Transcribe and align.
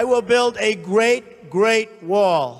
I 0.00 0.04
will 0.04 0.22
build 0.22 0.56
a 0.56 0.76
great, 0.76 1.50
great 1.50 1.88
wall 2.08 2.54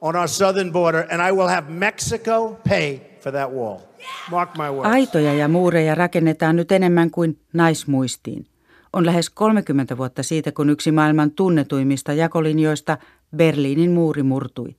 on 0.00 0.16
our 0.16 0.28
southern 0.28 0.72
border, 0.72 1.06
and 1.10 1.22
I 1.22 1.32
will 1.32 1.48
have 1.48 1.70
Mexico 1.70 2.56
pay 2.68 3.00
for 3.20 3.32
that 3.32 3.52
wall. 3.52 3.78
Mark 4.30 4.56
my 4.56 4.70
words. 4.70 4.88
Aitoja 4.88 5.34
ja 5.34 5.48
muureja 5.48 5.94
rakennetaan 5.94 6.56
nyt 6.56 6.72
enemmän 6.72 7.10
kuin 7.10 7.40
naismuistiin. 7.52 8.46
On 8.92 9.06
lähes 9.06 9.30
30 9.30 9.96
vuotta 9.96 10.22
siitä, 10.22 10.52
kun 10.52 10.70
yksi 10.70 10.92
maailman 10.92 11.30
tunnetuimmista 11.30 12.12
jakolinjoista, 12.12 12.98
Berliinin 13.36 13.90
muuri, 13.90 14.22
murtui. 14.22 14.76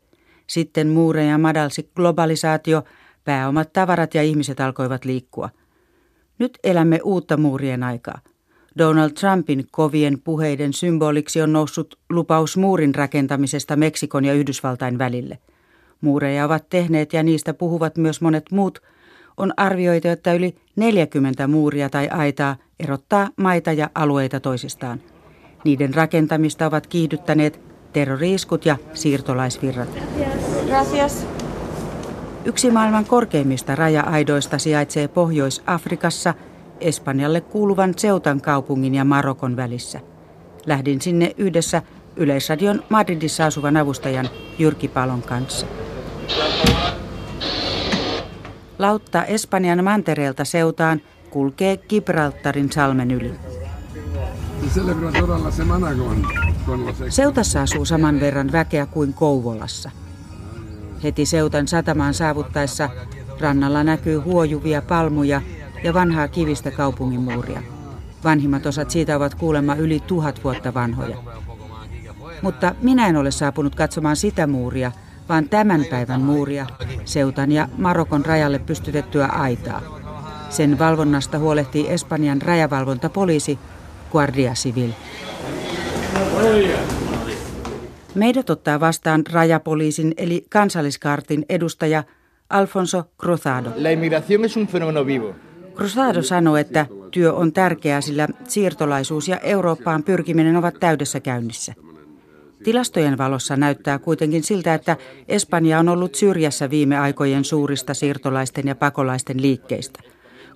Sitten 0.47 0.87
muureja 0.87 1.37
madalsi 1.37 1.89
globalisaatio, 1.95 2.83
pääomat, 3.23 3.73
tavarat 3.73 4.15
ja 4.15 4.23
ihmiset 4.23 4.59
alkoivat 4.59 5.05
liikkua. 5.05 5.49
Nyt 6.39 6.59
elämme 6.63 6.99
uutta 7.03 7.37
muurien 7.37 7.83
aikaa. 7.83 8.19
Donald 8.77 9.11
Trumpin 9.11 9.67
kovien 9.71 10.21
puheiden 10.23 10.73
symboliksi 10.73 11.41
on 11.41 11.53
noussut 11.53 11.99
lupaus 12.09 12.57
muurin 12.57 12.95
rakentamisesta 12.95 13.75
Meksikon 13.75 14.25
ja 14.25 14.33
Yhdysvaltain 14.33 14.97
välille. 14.97 15.37
Muureja 16.01 16.45
ovat 16.45 16.69
tehneet 16.69 17.13
ja 17.13 17.23
niistä 17.23 17.53
puhuvat 17.53 17.97
myös 17.97 18.21
monet 18.21 18.51
muut. 18.51 18.81
On 19.37 19.53
arvioitu, 19.57 20.07
että 20.07 20.33
yli 20.33 20.55
40 20.75 21.47
muuria 21.47 21.89
tai 21.89 22.07
aitaa 22.07 22.55
erottaa 22.79 23.29
maita 23.35 23.71
ja 23.71 23.89
alueita 23.95 24.39
toisistaan. 24.39 25.01
Niiden 25.65 25.93
rakentamista 25.93 26.65
ovat 26.65 26.87
kiihdyttäneet 26.87 27.59
terroriiskut 27.93 28.65
ja 28.65 28.77
siirtolaisvirrat. 28.93 29.89
Gracias. 30.67 31.27
Yksi 32.45 32.71
maailman 32.71 33.05
korkeimmista 33.05 33.75
raja-aidoista 33.75 34.57
sijaitsee 34.57 35.07
Pohjois-Afrikassa– 35.07 36.33
Espanjalle 36.81 37.41
kuuluvan 37.41 37.93
Seutan 37.97 38.41
kaupungin 38.41 38.95
ja 38.95 39.05
Marokon 39.05 39.55
välissä. 39.55 39.99
Lähdin 40.65 41.01
sinne 41.01 41.33
yhdessä 41.37 41.81
Yleisradion 42.15 42.83
Madridissa 42.89 43.45
asuvan 43.45 43.77
avustajan 43.77 44.29
Jyrki 44.59 44.87
Palon 44.87 45.21
kanssa. 45.21 45.65
Lautta 48.79 49.25
Espanjan 49.25 49.83
mantereelta 49.83 50.45
Seutaan 50.45 51.01
kulkee 51.29 51.77
Gibraltarin 51.77 52.71
salmen 52.71 53.11
yli. 53.11 53.31
Seutassa 57.09 57.61
asuu 57.61 57.85
saman 57.85 58.19
verran 58.19 58.51
väkeä 58.51 58.85
kuin 58.85 59.13
Kouvolassa. 59.13 59.91
Heti 61.03 61.25
Seutan 61.25 61.67
satamaan 61.67 62.13
saavuttaessa 62.13 62.89
rannalla 63.39 63.83
näkyy 63.83 64.17
huojuvia 64.17 64.81
palmuja 64.81 65.41
ja 65.83 65.93
vanhaa 65.93 66.27
kivistä 66.27 66.71
kaupungin 66.71 67.21
muuria. 67.21 67.61
Vanhimmat 68.23 68.65
osat 68.65 68.89
siitä 68.89 69.15
ovat 69.15 69.35
kuulemma 69.35 69.75
yli 69.75 69.99
tuhat 69.99 70.43
vuotta 70.43 70.73
vanhoja. 70.73 71.17
Mutta 72.41 72.75
minä 72.81 73.07
en 73.07 73.15
ole 73.15 73.31
saapunut 73.31 73.75
katsomaan 73.75 74.15
sitä 74.15 74.47
muuria, 74.47 74.91
vaan 75.29 75.49
tämän 75.49 75.85
päivän 75.89 76.21
muuria, 76.21 76.67
Seutan 77.05 77.51
ja 77.51 77.67
Marokon 77.77 78.25
rajalle 78.25 78.59
pystytettyä 78.59 79.25
aitaa. 79.25 79.81
Sen 80.49 80.79
valvonnasta 80.79 81.39
huolehtii 81.39 81.89
Espanjan 81.89 82.41
rajavalvontapoliisi 82.41 83.59
Guardia 84.11 84.53
Civil. 84.53 84.91
Meidät 88.15 88.49
ottaa 88.49 88.79
vastaan 88.79 89.23
rajapoliisin 89.31 90.13
eli 90.17 90.45
kansalliskartin 90.49 91.45
edustaja 91.49 92.03
Alfonso 92.49 93.03
Cruzado. 93.21 93.69
La 93.75 93.89
es 94.45 94.57
un 94.57 94.67
fenómeno 94.67 95.05
vivo. 95.05 95.48
Cruzado 95.79 96.21
sanoo, 96.21 96.57
että 96.57 96.85
työ 97.11 97.33
on 97.33 97.53
tärkeää, 97.53 98.01
sillä 98.01 98.27
siirtolaisuus 98.47 99.27
ja 99.27 99.37
Eurooppaan 99.37 100.03
pyrkiminen 100.03 100.55
ovat 100.55 100.75
täydessä 100.79 101.19
käynnissä. 101.19 101.73
Tilastojen 102.63 103.17
valossa 103.17 103.55
näyttää 103.55 103.99
kuitenkin 103.99 104.43
siltä, 104.43 104.73
että 104.73 104.97
Espanja 105.27 105.79
on 105.79 105.89
ollut 105.89 106.15
syrjässä 106.15 106.69
viime 106.69 106.97
aikojen 106.97 107.43
suurista 107.45 107.93
siirtolaisten 107.93 108.67
ja 108.67 108.75
pakolaisten 108.75 109.41
liikkeistä. 109.41 109.99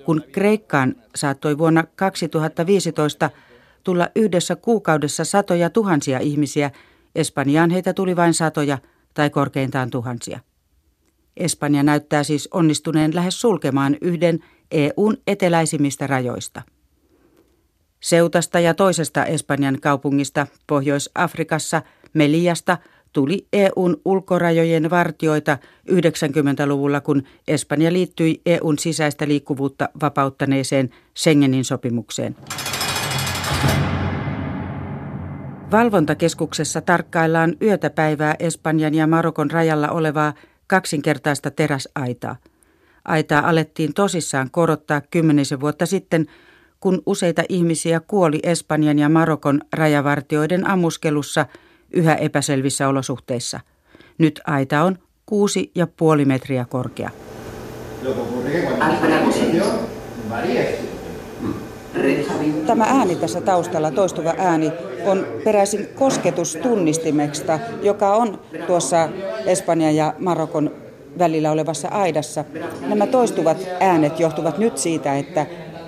Kun 0.05 0.23
Kreikkaan 0.31 0.95
saattoi 1.15 1.57
vuonna 1.57 1.83
2015 1.95 3.29
tulla 3.83 4.09
yhdessä 4.15 4.55
kuukaudessa 4.55 5.23
satoja 5.23 5.69
tuhansia 5.69 6.19
ihmisiä, 6.19 6.71
Espanjaan 7.15 7.69
heitä 7.69 7.93
tuli 7.93 8.15
vain 8.15 8.33
satoja 8.33 8.77
tai 9.13 9.29
korkeintaan 9.29 9.89
tuhansia. 9.89 10.39
Espanja 11.37 11.83
näyttää 11.83 12.23
siis 12.23 12.49
onnistuneen 12.51 13.15
lähes 13.15 13.41
sulkemaan 13.41 13.97
yhden 14.01 14.39
EUn 14.71 15.17
eteläisimmistä 15.27 16.07
rajoista. 16.07 16.61
Seutasta 18.03 18.59
ja 18.59 18.73
toisesta 18.73 19.25
Espanjan 19.25 19.77
kaupungista 19.81 20.47
Pohjois-Afrikassa, 20.67 21.81
Meliasta, 22.13 22.77
tuli 23.13 23.47
EUn 23.53 24.01
ulkorajojen 24.05 24.89
vartioita 24.89 25.57
90-luvulla, 25.91 27.01
kun 27.01 27.23
Espanja 27.47 27.93
liittyi 27.93 28.41
EUn 28.45 28.79
sisäistä 28.79 29.27
liikkuvuutta 29.27 29.89
vapauttaneeseen 30.01 30.89
Schengenin 31.17 31.65
sopimukseen. 31.65 32.35
Valvontakeskuksessa 35.71 36.81
tarkkaillaan 36.81 37.55
yötä 37.61 37.89
päivää 37.89 38.35
Espanjan 38.39 38.93
ja 38.93 39.07
Marokon 39.07 39.51
rajalla 39.51 39.89
olevaa 39.89 40.33
kaksinkertaista 40.67 41.51
teräsaitaa– 41.51 42.35
Aitaa 43.05 43.49
alettiin 43.49 43.93
tosissaan 43.93 44.51
korottaa 44.51 45.01
kymmenisen 45.01 45.59
vuotta 45.59 45.85
sitten, 45.85 46.25
kun 46.79 47.01
useita 47.05 47.43
ihmisiä 47.49 48.01
kuoli 48.07 48.39
Espanjan 48.43 48.99
ja 48.99 49.09
Marokon 49.09 49.61
rajavartioiden 49.73 50.67
ammuskelussa 50.67 51.45
yhä 51.93 52.15
epäselvissä 52.15 52.87
olosuhteissa. 52.87 53.59
Nyt 54.17 54.41
aita 54.47 54.83
on 54.83 54.97
kuusi 55.25 55.71
ja 55.75 55.87
puoli 55.97 56.25
metriä 56.25 56.65
korkea. 56.69 57.09
Tämä 62.67 62.85
ääni 62.85 63.15
tässä 63.15 63.41
taustalla, 63.41 63.91
toistuva 63.91 64.33
ääni, 64.37 64.71
on 65.05 65.27
peräisin 65.43 65.87
kosketustunnistimesta, 65.95 67.59
joka 67.81 68.15
on 68.15 68.39
tuossa 68.67 69.09
Espanjan 69.45 69.95
ja 69.95 70.13
Marokon 70.19 70.82
välillä 71.19 71.51
olevassa 71.51 71.87
aidassa. 71.87 72.45
Nämä 72.87 73.07
toistuvat 73.07 73.57
äänet 73.79 74.19
johtuvat 74.19 74.57
nyt 74.57 74.77
siitä, 74.77 75.17
että 75.17 75.45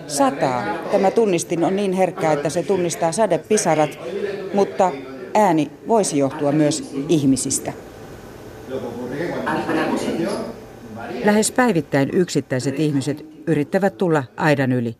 sataa. 0.08 0.64
Tämä 0.92 1.12
tunnistin 1.12 1.64
on 1.64 1.76
niin 1.76 1.94
herkkää, 1.94 2.34
että 2.34 2.50
se 2.50 2.64
tunnistaa 2.64 3.12
sadepisarat, 3.12 4.00
mutta 4.54 4.92
ääni 5.34 5.72
voisi 5.88 6.18
johtua 6.18 6.52
myös 6.52 6.94
ihmisistä. 7.10 7.74
Lähes 11.26 11.52
päivittäin 11.52 12.10
yksittäiset 12.14 12.80
ihmiset 12.80 13.26
yrittävät 13.48 13.98
tulla 13.98 14.24
aidan 14.38 14.72
yli. 14.72 14.96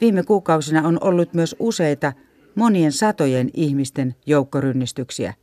Viime 0.00 0.22
kuukausina 0.22 0.88
on 0.88 0.98
ollut 1.00 1.34
myös 1.34 1.56
useita 1.58 2.12
monien 2.54 2.92
satojen 2.92 3.50
ihmisten 3.54 4.14
joukkorynnistyksiä. 4.26 5.34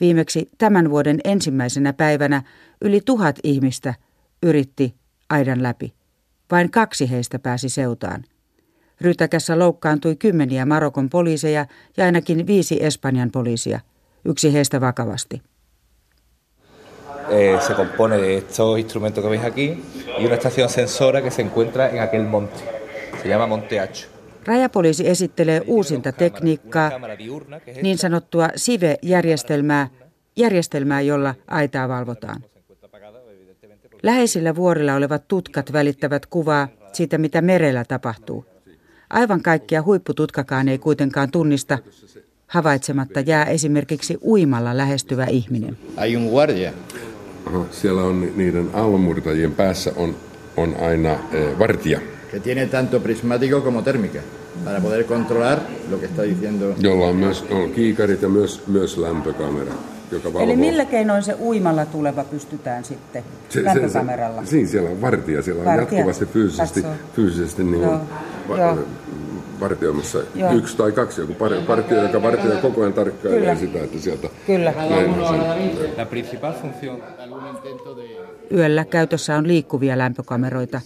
Viimeksi 0.00 0.48
tämän 0.58 0.90
vuoden 0.90 1.20
ensimmäisenä 1.24 1.92
päivänä 1.92 2.42
yli 2.80 3.00
tuhat 3.04 3.36
ihmistä 3.42 3.94
yritti 4.42 4.94
aidan 5.30 5.62
läpi. 5.62 5.94
Vain 6.50 6.70
kaksi 6.70 7.10
heistä 7.10 7.38
pääsi 7.38 7.68
seutaan. 7.68 8.24
Rytäkässä 9.00 9.58
loukkaantui 9.58 10.16
kymmeniä 10.16 10.66
Marokon 10.66 11.08
poliiseja 11.08 11.66
ja 11.96 12.04
ainakin 12.04 12.46
viisi 12.46 12.84
Espanjan 12.84 13.30
poliisia. 13.30 13.80
Yksi 14.24 14.52
heistä 14.52 14.80
vakavasti. 14.80 15.42
Eh, 17.28 17.60
se 17.60 17.74
compone 17.74 18.16
de 18.16 18.38
estos 18.38 18.78
instrumentos 18.78 19.22
que 19.22 19.30
veis 19.30 19.44
aquí 19.44 19.84
y 20.18 20.26
una 20.26 20.34
estación 20.34 20.68
sensora 20.68 21.20
que 21.20 21.30
se 21.30 21.42
encuentra 21.42 21.88
en 21.88 22.00
aquel 22.00 22.26
monte. 22.26 22.60
Se 23.22 23.28
llama 23.28 23.46
Monte 23.46 23.80
Hacho. 23.80 24.17
Rajapoliisi 24.48 25.08
esittelee 25.08 25.62
uusinta 25.66 26.12
tekniikkaa, 26.12 26.90
niin 27.82 27.98
sanottua 27.98 28.48
SIVE-järjestelmää, 28.56 29.88
järjestelmää, 30.36 31.00
jolla 31.00 31.34
aitaa 31.48 31.88
valvotaan. 31.88 32.44
Läheisillä 34.02 34.54
vuorilla 34.54 34.94
olevat 34.94 35.28
tutkat 35.28 35.72
välittävät 35.72 36.26
kuvaa 36.26 36.68
siitä, 36.92 37.18
mitä 37.18 37.40
merellä 37.42 37.84
tapahtuu. 37.84 38.44
Aivan 39.10 39.42
kaikkia 39.42 39.82
huippututkakaan 39.82 40.68
ei 40.68 40.78
kuitenkaan 40.78 41.30
tunnista. 41.30 41.78
Havaitsematta 42.46 43.20
jää 43.20 43.44
esimerkiksi 43.44 44.18
uimalla 44.22 44.76
lähestyvä 44.76 45.24
ihminen. 45.24 45.78
Aha, 47.46 47.64
siellä 47.70 48.02
on 48.02 48.32
niiden 48.36 48.70
aallonmurtajien 48.72 49.52
päässä 49.52 49.92
on, 49.96 50.16
on 50.56 50.76
aina 50.80 51.12
eh, 51.12 51.58
vartija. 51.58 52.00
Que 52.30 52.40
tiene 52.40 52.66
tanto 52.66 53.00
prismático 53.00 53.62
como 53.64 53.82
térmica, 53.82 54.20
para 54.64 54.80
poder 54.80 55.04
controlar 55.06 55.58
lo 55.90 55.98
que 55.98 56.06
está 56.06 56.22
diciendo. 56.22 56.74
Jolla 56.78 57.06
on 57.06 57.16
myös 57.16 57.44
on 57.50 57.70
kiikarit 57.70 58.22
ja 58.22 58.28
myös, 58.28 58.62
myös 58.66 58.98
lämpökamera, 58.98 59.72
joka 60.12 60.24
valvoo. 60.32 60.42
Eli 60.42 60.56
millä 60.56 60.84
keinoin 60.84 61.22
se 61.22 61.34
uimalla 61.40 61.86
tuleva 61.86 62.24
pystytään 62.24 62.84
sitten 62.84 63.24
se, 63.48 63.64
lämpökameralla? 63.64 64.40
Se, 64.40 64.46
se, 64.46 64.50
siinä 64.50 64.68
siellä 64.68 64.90
on 64.90 65.00
vartija, 65.00 65.42
siellä 65.42 65.60
on 65.60 65.66
Vartija. 65.66 65.98
jatkuvasti 65.98 66.26
fyysisesti, 66.26 66.82
Katsoo. 66.82 66.98
fyysisesti 67.16 67.64
niin 67.64 67.82
Joo, 67.82 68.00
va- 68.48 68.58
joo. 68.58 68.78
partioimassa 69.60 70.18
yksi 70.56 70.76
tai 70.76 70.92
kaksi, 70.92 71.20
joku 71.20 71.32
par- 71.32 71.66
partio, 71.66 72.02
joka 72.02 72.20
partioi 72.20 72.56
koko 72.56 72.80
ajan 72.80 72.92
tarkkailee 72.92 73.40
Kyllä. 73.40 73.54
sitä, 73.56 73.84
että 73.84 73.98
sieltä 73.98 74.28
Kyllä. 74.46 74.72
näin 74.90 75.10
on 75.10 75.30
se. 75.76 75.90
La 75.96 76.06
principal 76.06 76.52
función 76.52 77.02
Yöllä 78.52 78.84
käytössä 78.84 79.36
on 79.36 79.48
liikkuvia 79.48 79.98
lämpökameroita. 79.98 80.80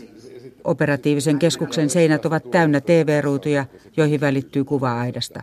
Operatiivisen 0.64 1.38
keskuksen 1.38 1.90
seinät 1.90 2.26
ovat 2.26 2.50
täynnä 2.50 2.80
TV-ruutuja, 2.80 3.66
joihin 3.96 4.20
välittyy 4.20 4.64
kuva 4.64 5.00
aidasta. 5.00 5.42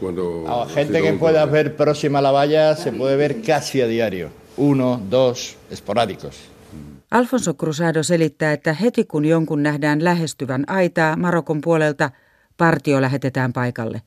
Cuando 0.00 0.44
A 0.46 0.66
gente 0.74 1.00
que 1.00 1.12
pueda 1.12 1.52
ver 1.52 1.70
próxima 1.70 2.18
a 2.18 2.22
la 2.22 2.32
valla 2.32 2.74
se 2.74 2.92
puede 2.92 3.16
ver 3.16 3.34
casi 3.34 3.82
a 3.82 3.88
diario. 3.88 4.30
Uno, 4.56 5.00
dos, 5.10 5.58
esporádicos. 5.70 6.50
Alfonso 7.10 7.54
Cruzado 7.54 8.02
selittää, 8.02 8.52
että 8.52 8.72
heti 8.72 9.04
kun 9.04 9.24
jonkun 9.24 9.62
nähdään 9.62 10.04
lähestyvän 10.04 10.64
aitaa 10.66 11.16
Marokon 11.16 11.60
puolelta, 11.60 12.10
partio 12.56 13.00
lähetetään 13.00 13.52
paikalle. 13.52 14.02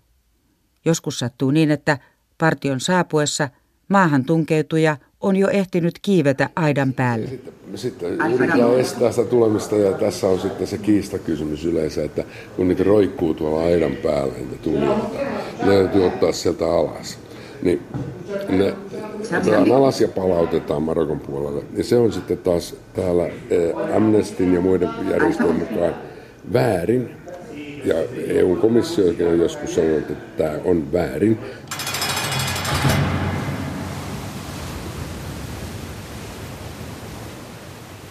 Joskus 0.85 1.19
sattuu 1.19 1.51
niin, 1.51 1.71
että 1.71 1.97
partion 2.37 2.79
saapuessa 2.79 3.49
maahan 3.87 4.25
tunkeutuja 4.25 4.97
on 5.21 5.35
jo 5.35 5.47
ehtinyt 5.47 5.95
kiivetä 6.01 6.49
aidan 6.55 6.93
päälle. 6.93 7.29
Sitten 7.75 8.13
yritetään 8.13 8.79
estää 8.79 9.11
sitä 9.11 9.29
tulemista 9.29 9.75
ja 9.75 9.91
tässä 9.91 10.27
on 10.27 10.39
sitten 10.39 10.67
se 10.67 10.77
kiistakysymys 10.77 11.65
yleensä, 11.65 12.03
että 12.03 12.23
kun 12.55 12.67
niitä 12.67 12.83
roikkuu 12.83 13.33
tuolla 13.33 13.65
aidan 13.65 13.95
päällä, 13.95 14.33
niitä 14.33 14.55
tulijoita, 14.61 15.07
ne 15.63 15.73
täytyy 15.73 16.05
ottaa 16.05 16.31
sieltä 16.31 16.65
alas. 16.65 17.19
Niin 17.61 17.81
ne 18.49 18.73
otetaan 19.37 19.71
alas 19.71 20.01
ja 20.01 20.07
palautetaan 20.07 20.83
Marokon 20.83 21.19
puolelle. 21.19 21.63
Ja 21.73 21.83
se 21.83 21.97
on 21.97 22.13
sitten 22.13 22.37
taas 22.37 22.75
täällä 22.93 23.25
eh, 23.25 23.95
Amnestin 23.95 24.53
ja 24.53 24.61
muiden 24.61 24.89
järjestöjen 25.11 25.55
mukaan 25.55 25.95
väärin. 26.53 27.09
Ja 27.85 27.95
EU-komissiokin 28.27 29.27
on 29.27 29.39
joskus 29.39 29.75
sanonut, 29.75 29.97
että 29.97 30.15
tämä 30.37 30.59
on 30.65 30.93
väärin. 30.93 31.37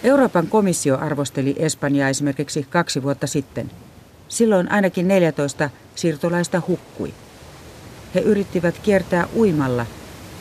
Euroopan 0.06 0.46
komissio 0.46 0.98
arvosteli 0.98 1.56
Espanjaa 1.58 2.08
esimerkiksi 2.08 2.66
kaksi 2.70 3.02
vuotta 3.02 3.26
sitten. 3.26 3.70
Silloin 4.28 4.72
ainakin 4.72 5.08
14 5.08 5.70
siirtolaista 5.94 6.62
hukkui. 6.68 7.14
He 8.14 8.20
yrittivät 8.20 8.78
kiertää 8.78 9.28
uimalla 9.36 9.86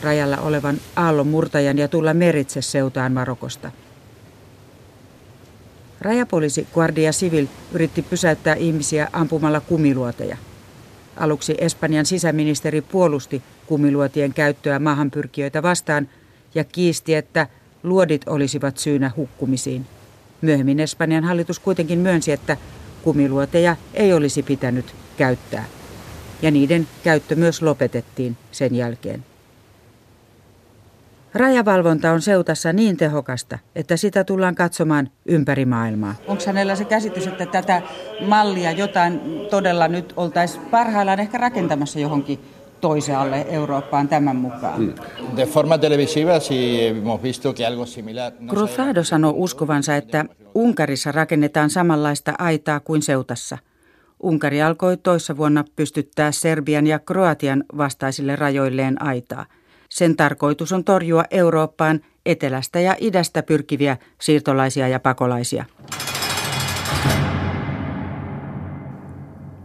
rajalla 0.02 0.36
olevan 0.36 0.80
aallon 0.96 1.26
murtajan 1.26 1.78
ja 1.78 1.88
tulla 1.88 2.14
meritse 2.14 2.62
seutaan 2.62 3.12
Marokosta. 3.12 3.70
Rajapoliisi 6.00 6.66
Guardia 6.74 7.10
Civil 7.10 7.46
yritti 7.72 8.02
pysäyttää 8.02 8.54
ihmisiä 8.54 9.08
ampumalla 9.12 9.60
kumiluoteja. 9.60 10.36
Aluksi 11.16 11.54
Espanjan 11.58 12.06
sisäministeri 12.06 12.80
puolusti 12.80 13.42
kumiluotien 13.66 14.34
käyttöä 14.34 14.78
maahanpyrkijöitä 14.78 15.62
vastaan 15.62 16.08
ja 16.54 16.64
kiisti, 16.64 17.14
että 17.14 17.46
luodit 17.86 18.28
olisivat 18.28 18.78
syynä 18.78 19.10
hukkumisiin. 19.16 19.86
Myöhemmin 20.40 20.80
Espanjan 20.80 21.24
hallitus 21.24 21.58
kuitenkin 21.58 21.98
myönsi, 21.98 22.32
että 22.32 22.56
kumiluoteja 23.02 23.76
ei 23.94 24.12
olisi 24.12 24.42
pitänyt 24.42 24.94
käyttää. 25.16 25.64
Ja 26.42 26.50
niiden 26.50 26.88
käyttö 27.04 27.34
myös 27.36 27.62
lopetettiin 27.62 28.36
sen 28.52 28.74
jälkeen. 28.74 29.24
Rajavalvonta 31.34 32.12
on 32.12 32.22
seutassa 32.22 32.72
niin 32.72 32.96
tehokasta, 32.96 33.58
että 33.74 33.96
sitä 33.96 34.24
tullaan 34.24 34.54
katsomaan 34.54 35.10
ympäri 35.26 35.64
maailmaa. 35.64 36.14
Onko 36.26 36.42
hänellä 36.46 36.76
se 36.76 36.84
käsitys, 36.84 37.26
että 37.26 37.46
tätä 37.46 37.82
mallia 38.26 38.72
jotain 38.72 39.20
todella 39.50 39.88
nyt 39.88 40.12
oltaisiin 40.16 40.64
parhaillaan 40.64 41.20
ehkä 41.20 41.38
rakentamassa 41.38 41.98
johonkin 42.00 42.40
toisaalle 42.86 43.46
Eurooppaan 43.48 44.08
tämän 44.08 44.36
mukaan? 44.36 44.94
De 45.36 45.46
forma 45.46 45.78
televisiva 45.78 46.38
sí 46.40 46.80
hemos 46.88 47.22
visto 47.22 47.52
que 47.54 47.66
algo 47.66 47.86
similar... 47.86 48.32
no 48.40 48.52
se- 48.52 48.56
Cruzado 48.56 49.04
sanoo 49.04 49.32
uskovansa, 49.36 49.96
että 49.96 50.24
Unkarissa 50.54 51.12
rakennetaan 51.12 51.70
samanlaista 51.70 52.34
aitaa 52.38 52.80
kuin 52.80 53.02
Seutassa. 53.02 53.58
Unkari 54.22 54.62
alkoi 54.62 54.96
toissa 54.96 55.36
vuonna 55.36 55.64
pystyttää 55.76 56.32
Serbian 56.32 56.86
ja 56.86 56.98
Kroatian 56.98 57.64
vastaisille 57.76 58.36
rajoilleen 58.36 59.02
aitaa. 59.02 59.46
Sen 59.88 60.16
tarkoitus 60.16 60.72
on 60.72 60.84
torjua 60.84 61.24
Eurooppaan 61.30 62.00
etelästä 62.26 62.80
ja 62.80 62.96
idästä 63.00 63.42
pyrkiviä 63.42 63.96
siirtolaisia 64.20 64.88
ja 64.88 65.00
pakolaisia. 65.00 65.64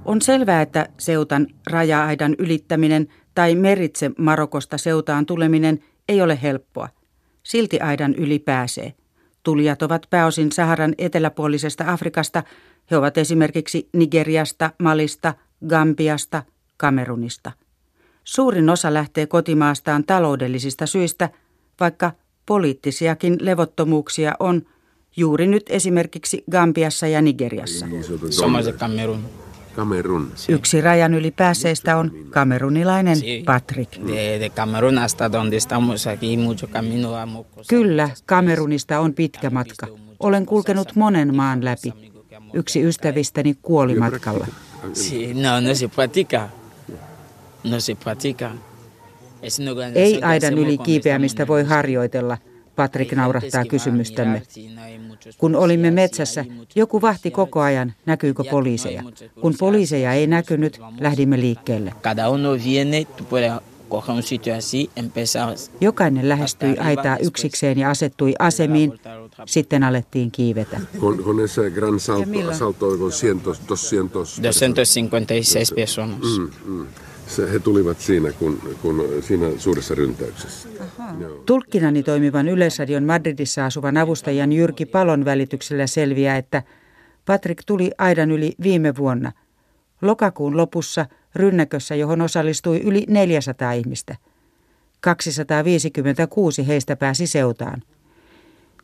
On 0.06 0.21
selvää, 0.21 0.62
että 0.62 0.89
Seutan 0.98 1.48
raja-aidan 1.69 2.36
ylittäminen 2.38 3.07
tai 3.36 3.56
meritse 3.56 4.12
Marokosta 4.18 4.77
Seutaan 4.77 5.25
tuleminen 5.25 5.80
ei 6.09 6.21
ole 6.21 6.39
helppoa. 6.42 6.89
Silti 7.44 7.80
aidan 7.80 8.15
yli 8.15 8.39
pääsee. 8.39 8.94
Tulijat 9.44 9.81
ovat 9.81 10.07
pääosin 10.09 10.51
Saharan 10.51 10.95
eteläpuolisesta 10.98 11.83
Afrikasta. 11.88 12.44
He 12.92 12.98
ovat 12.98 13.18
esimerkiksi 13.18 13.89
Nigeriasta, 13.94 14.71
Malista, 14.80 15.33
Gambiasta, 15.68 16.44
Kamerunista. 16.77 17.51
Suurin 18.24 18.69
osa 18.69 18.94
lähtee 18.94 19.27
kotimaastaan 19.27 20.03
taloudellisista 20.03 20.86
syistä, 20.86 21.30
vaikka 21.80 22.12
poliittisiakin 22.45 23.38
levottomuuksia 23.42 24.33
on 24.39 24.62
juuri 25.18 25.48
nyt 25.48 25.63
esimerkiksi 25.69 26.44
Gambiassa 26.51 27.07
ja 27.07 27.21
Nigeriassa. 27.21 27.86
Somos 28.30 28.65
de 28.65 28.74
Camerún. 28.74 29.40
Kamerun. 29.75 30.31
Yksi 30.50 30.81
rajan 30.81 31.13
yli 31.13 31.31
päässeistä 31.31 31.97
on 31.97 32.12
kamerunilainen. 32.29 33.18
Patrick. 33.45 34.07
De, 34.07 34.39
de 34.39 34.50
Camerún 34.50 34.97
hasta 34.97 35.31
donde 35.31 35.57
estamos 35.57 36.07
aquí, 36.07 36.38
mucho 36.38 36.68
camino 36.68 37.12
vamos. 37.12 37.45
Kyllä, 37.68 38.09
Kamerunista 38.25 39.00
on 39.00 39.13
pitkä 39.13 39.50
matka. 39.50 39.88
Olen 40.19 40.45
kulkenut 40.45 40.95
monen 40.95 41.35
maan 41.35 41.65
läpi. 41.65 41.94
Yksi 42.53 42.83
ystävistäni 42.83 43.57
kuoli 43.62 43.95
matkalla. 43.95 44.47
No, 45.33 45.59
no 45.62 45.75
se. 45.75 45.89
No 47.63 47.79
se 47.79 47.95
practica. 47.95 48.51
Es 49.41 49.60
una 49.60 49.72
organización 49.72 50.05
Ei 50.05 50.19
que 50.19 50.25
aidan 50.25 50.57
yli 50.57 50.77
kiipeämistä 50.77 51.48
voi 51.48 51.63
harjoitella, 51.63 52.38
Patrick 52.75 53.12
Hay 53.12 53.18
naurattaa 53.18 53.50
gentes 53.50 53.54
que 53.54 53.60
van 53.60 53.68
a 53.68 53.70
kysymystämme. 53.70 54.42
Kun 55.38 55.56
olimme 55.56 55.92
metsässä, 55.92 56.46
joku 56.75 57.01
vahti 57.01 57.32
koko 57.32 57.62
ajan, 57.62 57.94
näkyykö 58.06 58.44
poliiseja. 58.51 59.04
Kun 59.42 59.56
poliiseja 59.60 60.13
ei 60.13 60.28
näkynyt, 60.28 60.82
lähdimme 61.00 61.40
liikkeelle. 61.40 61.94
Jokainen 65.82 66.30
lähestyi 66.30 66.78
aitaa 66.78 67.18
yksikseen 67.18 67.80
ja 67.80 67.90
asettui 67.90 68.34
asemiin. 68.40 69.00
Sitten 69.46 69.84
alettiin 69.84 70.32
kiivetä. 70.32 70.82
Con, 71.00 71.24
con 71.24 71.40
ese 71.40 71.72
gran 71.72 72.00
salto, 72.00 72.54
salto 72.54 72.98
con 72.98 73.12
cientos, 73.12 73.60
200. 73.60 74.24
256 74.42 75.75
personas. 75.75 76.20
Mm, 76.38 76.50
mm. 76.66 76.86
Se, 77.28 77.51
he 77.51 77.60
tulivat 77.60 78.00
siinä, 78.00 78.32
kun, 78.32 78.75
kun 78.82 79.06
siinä 79.22 79.46
suuressa 79.58 79.96
ryntäyksessä. 79.96 80.70
Tulkkinani 81.46 82.04
toimivan 82.04 82.48
Yleisradion 82.48 83.04
Madridissa 83.04 83.66
asuvan 83.66 83.98
avustajan 83.98 84.54
Jyrki 84.54 84.86
Palon 84.86 85.25
välityksellä 85.25 85.88
selviää, 85.88 86.38
että 86.38 86.63
Patrick 87.25 87.63
tuli 87.66 87.92
aidan 87.98 88.32
yli 88.32 88.54
viime 88.63 88.96
vuonna. 88.96 89.32
Lokakuun 90.01 90.58
lopussa 90.58 91.06
rynnäkössä, 91.36 91.96
johon 91.96 92.22
osallistui 92.22 92.82
yli 92.82 93.06
400 93.08 93.72
ihmistä. 93.72 94.16
256 95.01 96.68
heistä 96.68 96.96
pääsi 96.96 97.28
seutaan. 97.28 97.82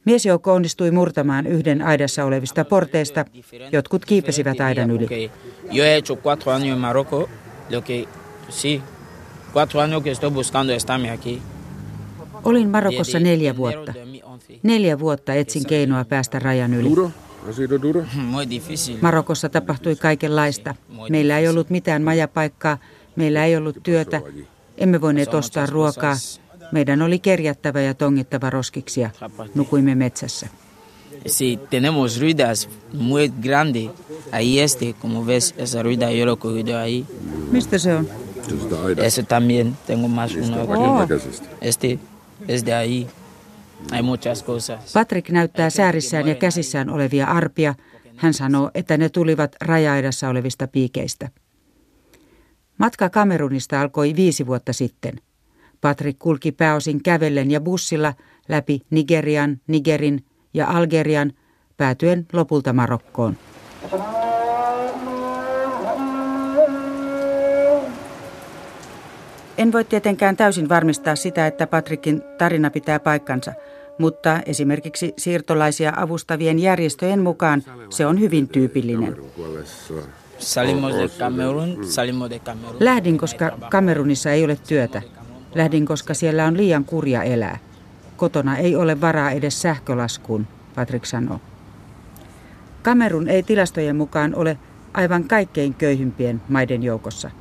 Miesjoukko 0.05 0.53
onnistui 0.53 0.91
murtamaan 0.91 1.47
yhden 1.47 1.81
aidassa 1.81 2.25
olevista 2.25 2.65
porteista. 2.65 3.25
Jotkut 3.71 4.05
kiipesivät 4.05 4.61
aidan 4.61 4.91
yli. 4.91 5.31
Sí, 8.49 8.81
cuatro 9.53 9.81
años 9.81 10.03
que 10.03 10.11
estoy 10.11 10.29
buscando 10.29 10.73
estarme 10.73 11.11
aquí. 11.11 11.41
Olin 12.43 12.69
Marokossa 12.69 13.19
neljä 13.19 13.57
vuotta. 13.57 13.93
2011. 13.93 14.59
Neljä 14.63 14.99
vuotta 14.99 15.33
etsin 15.33 15.65
keinoa 15.65 16.05
päästä 16.05 16.39
rajan 16.39 16.73
yli. 16.73 16.89
Duro? 16.89 17.11
Ha 17.45 17.53
sido 17.53 17.81
duro? 17.81 18.03
Muy 18.31 18.49
difícil. 18.49 18.97
Marokossa 19.01 19.49
tapahtui 19.49 19.95
kaikenlaista. 19.95 20.75
Meillä 21.09 21.39
ei 21.39 21.47
ollut 21.47 21.69
mitään 21.69 22.01
majapaikkaa, 22.01 22.77
meillä 23.15 23.45
ei 23.45 23.57
ollut 23.57 23.77
työtä, 23.83 24.21
emme 24.77 25.01
voineet 25.01 25.33
ostaa 25.33 25.65
ruokaa. 25.65 26.15
Meidän 26.71 27.01
oli 27.01 27.19
kerjättävä 27.19 27.81
ja 27.81 27.93
tongittava 27.93 28.49
roskiksia. 28.49 29.09
Nukuimme 29.55 29.95
metsässä. 29.95 30.47
Sí, 31.25 31.59
tenemos 31.69 32.19
ruidas 32.19 32.69
muy 32.93 33.31
grandes. 33.41 33.89
Ahí 34.31 34.59
este, 34.59 34.93
como 34.93 35.25
ves, 35.25 35.53
esa 35.57 35.83
ruida 35.83 36.11
yo 36.11 36.25
lo 36.25 36.37
ahí. 36.79 37.05
Mistä 37.51 37.77
se 37.77 37.95
on? 37.95 38.07
Ese 38.97 39.23
también, 39.23 39.77
tengo 39.87 40.07
más 40.07 40.35
uno. 40.35 40.65
Rintakäisestä. 40.65 41.47
Este 41.61 41.99
es 42.47 42.65
de 42.65 42.73
ahí. 42.73 43.07
Hay 43.91 44.01
muchas 44.01 44.43
cosas. 44.43 44.93
Patrick 44.93 45.29
näyttää 45.29 45.69
säärissään 45.69 46.27
ja 46.27 46.35
käsissään 46.35 46.89
olevia 46.89 47.27
arpia. 47.27 47.75
Hän 48.15 48.33
sanoo, 48.33 48.71
että 48.73 48.97
ne 48.97 49.09
tulivat 49.09 49.55
rajaidassa 49.61 50.29
olevista 50.29 50.67
piikeistä. 50.67 51.29
Matka 52.77 53.09
Kamerunista 53.09 53.81
alkoi 53.81 54.15
viisi 54.15 54.47
vuotta 54.47 54.73
sitten. 54.73 55.13
Patrick 55.81 56.19
kulki 56.19 56.51
pääosin 56.51 57.03
kävellen 57.03 57.51
ja 57.51 57.61
bussilla 57.61 58.13
läpi 58.49 58.81
Nigerian, 58.89 59.61
Nigerin 59.67 60.25
ja 60.53 60.67
Algerian, 60.67 61.33
päätyen 61.77 62.25
lopulta 62.33 62.73
Marokkoon. 62.73 63.37
En 69.57 69.71
voi 69.71 69.83
tietenkään 69.83 70.37
täysin 70.37 70.69
varmistaa 70.69 71.15
sitä, 71.15 71.47
että 71.47 71.67
Patrikin 71.67 72.23
tarina 72.37 72.69
pitää 72.69 72.99
paikkansa, 72.99 73.53
mutta 73.97 74.39
esimerkiksi 74.45 75.13
siirtolaisia 75.17 75.93
avustavien 75.97 76.59
järjestöjen 76.59 77.19
mukaan 77.19 77.63
se 77.89 78.05
on 78.05 78.19
hyvin 78.19 78.47
tyypillinen. 78.47 79.15
Lähdin, 82.79 83.17
koska 83.17 83.51
Kamerunissa 83.71 84.31
ei 84.31 84.45
ole 84.45 84.57
työtä. 84.67 85.01
Lähdin, 85.55 85.85
koska 85.85 86.13
siellä 86.13 86.45
on 86.45 86.57
liian 86.57 86.85
kurja 86.85 87.23
elää. 87.23 87.57
Kotona 88.17 88.57
ei 88.57 88.75
ole 88.75 89.01
varaa 89.01 89.31
edes 89.31 89.61
sähkölaskuun, 89.61 90.47
Patrick 90.75 91.05
sanoo. 91.05 91.39
Kamerun 92.83 93.27
ei 93.27 93.43
tilastojen 93.43 93.95
mukaan 93.95 94.35
ole 94.35 94.57
aivan 94.93 95.23
kaikkein 95.23 95.73
köyhimpien 95.73 96.41
maiden 96.49 96.83
joukossa. 96.83 97.31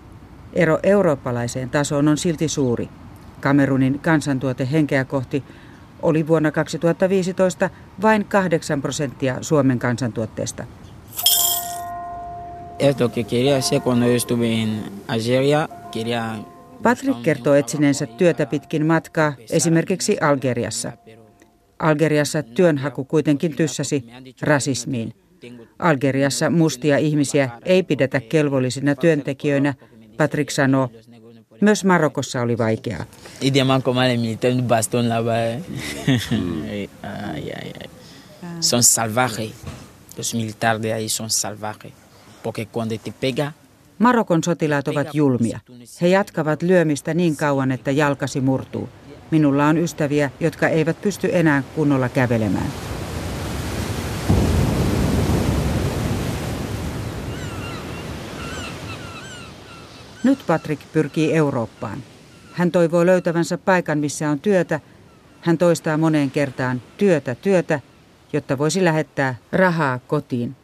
Ero 0.56 0.78
eurooppalaiseen 0.82 1.70
tasoon 1.70 2.08
on 2.08 2.18
silti 2.18 2.48
suuri. 2.48 2.88
Kamerunin 3.40 3.98
kansantuote 3.98 4.68
henkeä 4.72 5.04
kohti 5.04 5.44
oli 6.02 6.26
vuonna 6.26 6.50
2015 6.50 7.70
vain 8.02 8.24
8 8.24 8.82
prosenttia 8.82 9.36
Suomen 9.40 9.78
kansantuotteesta. 9.78 10.64
Patrick 16.82 17.22
kertoo 17.22 17.54
etsineensä 17.54 18.06
työtä 18.06 18.46
pitkin 18.46 18.86
matkaa 18.86 19.32
esimerkiksi 19.50 20.18
Algeriassa. 20.20 20.92
Algeriassa 21.78 22.42
työnhaku 22.42 23.04
kuitenkin 23.04 23.56
tyssäsi 23.56 24.04
rasismiin. 24.42 25.12
Algeriassa 25.78 26.50
mustia 26.50 26.98
ihmisiä 26.98 27.50
ei 27.64 27.82
pidetä 27.82 28.20
kelvollisina 28.20 28.94
työntekijöinä, 28.94 29.74
Patrick 30.16 30.50
sanoo. 30.50 30.90
Myös 31.60 31.84
Marokossa 31.84 32.40
oli 32.42 32.58
vaikeaa. 32.58 33.04
Son 38.60 38.82
salvajes. 38.82 39.50
Los 40.16 40.34
militares 40.34 40.82
de 40.82 40.92
ahí 40.92 41.08
son 41.08 41.30
salvajes. 41.30 41.92
Porque 42.42 42.66
cuando 42.66 42.94
te 42.98 43.12
pega, 43.20 43.52
Marokon 43.98 44.44
sotilaat 44.44 44.88
ovat 44.88 45.14
julmia. 45.14 45.60
He 46.00 46.08
jatkavat 46.08 46.62
lyömistä 46.62 47.14
niin 47.14 47.36
kauan, 47.36 47.72
että 47.72 47.90
jalkasi 47.90 48.40
murtuu. 48.40 48.88
Minulla 49.30 49.66
on 49.66 49.78
ystäviä, 49.78 50.30
jotka 50.40 50.68
eivät 50.68 51.02
pysty 51.02 51.28
enää 51.32 51.62
kunnolla 51.74 52.08
kävelemään. 52.08 52.72
Nyt 60.26 60.38
Patrick 60.46 60.82
pyrkii 60.92 61.34
Eurooppaan. 61.34 61.98
Hän 62.52 62.70
toivoo 62.70 63.06
löytävänsä 63.06 63.58
paikan, 63.58 63.98
missä 63.98 64.30
on 64.30 64.40
työtä. 64.40 64.80
Hän 65.40 65.58
toistaa 65.58 65.96
moneen 65.96 66.30
kertaan 66.30 66.82
työtä, 66.96 67.34
työtä, 67.34 67.80
jotta 68.32 68.58
voisi 68.58 68.84
lähettää 68.84 69.34
rahaa 69.52 69.98
kotiin. 69.98 70.56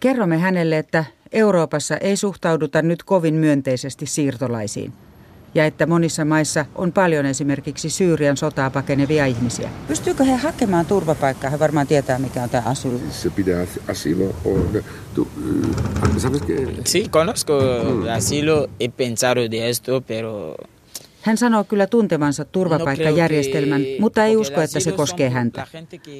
Kerromme 0.00 0.38
hänelle, 0.38 0.78
että 0.78 1.04
Euroopassa 1.32 1.96
ei 1.96 2.16
suhtauduta 2.16 2.82
nyt 2.82 3.02
kovin 3.02 3.34
myönteisesti 3.34 4.06
siirtolaisiin 4.06 4.92
ja 5.54 5.66
että 5.66 5.86
monissa 5.86 6.24
maissa 6.24 6.64
on 6.74 6.92
paljon 6.92 7.26
esimerkiksi 7.26 7.90
Syyrian 7.90 8.36
sotaa 8.36 8.70
pakenevia 8.70 9.26
ihmisiä. 9.26 9.70
Pystyykö 9.88 10.24
he 10.24 10.36
hakemaan 10.36 10.86
turvapaikkaa? 10.86 11.50
He 11.50 11.58
varmaan 11.58 11.86
tietää, 11.86 12.18
mikä 12.18 12.42
on 12.42 12.50
tämä 12.50 12.62
asyl. 12.66 12.98
Se 13.10 13.30
pitää 13.30 13.66
asilo 13.88 14.34
on... 14.44 14.82
Tu, 15.14 15.28
¿sabes 16.18 16.42
que? 16.42 16.54
Sí, 16.84 17.08
conozco 17.10 17.52
mm. 17.84 18.08
asilo, 18.08 18.68
he 18.80 18.88
pensado 18.88 19.50
de 19.50 19.68
esto, 19.68 20.00
pero 20.00 20.54
hän 21.22 21.36
sanoo 21.36 21.64
kyllä 21.64 21.86
tuntevansa 21.86 22.44
turvapaikkajärjestelmän, 22.44 23.82
mutta 24.00 24.24
ei 24.24 24.36
usko, 24.36 24.60
että 24.60 24.80
se 24.80 24.92
koskee 24.92 25.30
häntä. 25.30 25.66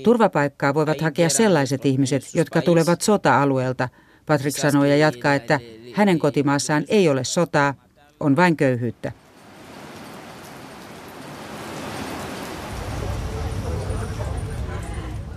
Turvapaikkaa 0.04 0.74
voivat 0.74 1.00
hakea 1.00 1.28
sellaiset 1.28 1.86
ihmiset, 1.86 2.22
jotka 2.34 2.62
tulevat 2.62 3.00
sota-alueelta, 3.00 3.88
Patrick 4.26 4.58
sanoo 4.58 4.84
ja 4.84 4.96
jatkaa, 4.96 5.34
että 5.34 5.60
hänen 5.92 6.18
kotimaassaan 6.18 6.84
ei 6.88 7.08
ole 7.08 7.24
sotaa, 7.24 7.74
on 8.20 8.36
vain 8.36 8.56
köyhyyttä. 8.56 9.12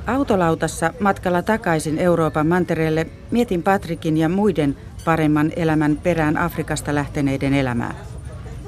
Autolautassa 0.08 0.94
matkalla 1.00 1.42
takaisin 1.42 1.98
Euroopan 1.98 2.48
mantereelle 2.48 3.08
mietin 3.32 3.64
Patrikin 3.64 4.18
ja 4.18 4.30
muiden 4.30 4.78
paremman 5.06 5.52
elämän 5.56 5.98
perään 6.04 6.38
Afrikasta 6.38 6.96
lähteneiden 6.96 7.54
elämää. 7.54 7.96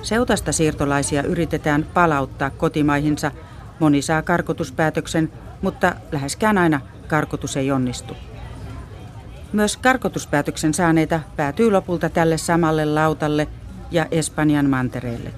Seutasta 0.01 0.51
siirtolaisia 0.51 1.23
yritetään 1.23 1.85
palauttaa 1.93 2.49
kotimaihinsa. 2.49 3.31
Moni 3.79 4.01
saa 4.01 4.21
karkotuspäätöksen, 4.21 5.31
mutta 5.61 5.95
läheskään 6.11 6.57
aina 6.57 6.81
karkotus 7.07 7.57
ei 7.57 7.71
onnistu. 7.71 8.13
Myös 9.53 9.77
karkotuspäätöksen 9.77 10.73
saaneita 10.73 11.19
päätyy 11.35 11.71
lopulta 11.71 12.09
tälle 12.09 12.37
samalle 12.37 12.85
lautalle 12.85 13.47
ja 13.91 14.05
Espanjan 14.11 14.69
mantereelle. 14.69 15.31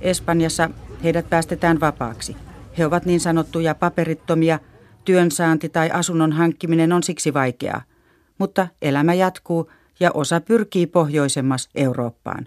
Espanjassa 0.00 0.70
heidät 1.04 1.30
päästetään 1.30 1.80
vapaaksi. 1.80 2.36
He 2.78 2.86
ovat 2.86 3.06
niin 3.06 3.20
sanottuja 3.20 3.74
paperittomia, 3.74 4.58
työnsaanti 5.04 5.68
tai 5.68 5.90
asunnon 5.90 6.32
hankkiminen 6.32 6.92
on 6.92 7.02
siksi 7.02 7.34
vaikeaa. 7.34 7.82
Mutta 8.38 8.68
elämä 8.82 9.14
jatkuu 9.14 9.70
ja 10.00 10.10
osa 10.14 10.40
pyrkii 10.40 10.86
pohjoisemmas 10.86 11.68
Eurooppaan. 11.74 12.46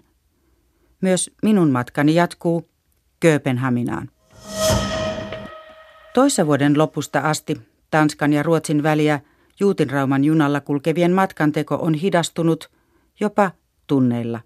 Myös 1.00 1.30
minun 1.42 1.70
matkani 1.70 2.14
jatkuu 2.14 2.68
Kööpenhaminaan. 3.20 4.10
Toissa 6.14 6.46
vuoden 6.46 6.78
lopusta 6.78 7.20
asti 7.20 7.60
Tanskan 7.90 8.32
ja 8.32 8.42
Ruotsin 8.42 8.82
väliä 8.82 9.20
Juutinrauman 9.60 10.24
junalla 10.24 10.60
kulkevien 10.60 11.12
matkanteko 11.12 11.74
on 11.74 11.94
hidastunut 11.94 12.70
jopa 13.20 13.50
tunneilla. 13.86 14.40